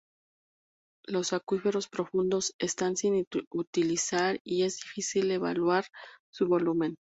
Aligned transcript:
Los 1.05 1.31
acuíferos 1.31 1.87
profundos 1.87 2.53
están 2.59 2.97
sin 2.97 3.23
utilizar 3.51 4.39
y 4.43 4.63
es 4.63 4.77
difícil 4.77 5.29
evaluar 5.29 5.85
su 6.31 6.47
volumen. 6.47 6.95